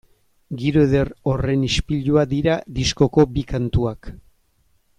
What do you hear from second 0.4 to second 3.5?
Giro eder horren ispilua dira diskoko bi